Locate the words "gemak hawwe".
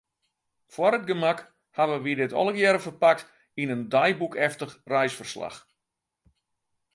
1.11-1.97